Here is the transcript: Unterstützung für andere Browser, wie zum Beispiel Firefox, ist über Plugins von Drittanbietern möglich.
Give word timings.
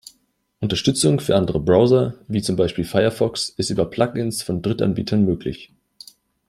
Unterstützung 0.61 1.19
für 1.19 1.35
andere 1.35 1.59
Browser, 1.59 2.15
wie 2.27 2.41
zum 2.41 2.55
Beispiel 2.55 2.85
Firefox, 2.85 3.49
ist 3.49 3.69
über 3.69 3.87
Plugins 3.87 4.41
von 4.41 4.63
Drittanbietern 4.63 5.23
möglich. 5.25 5.71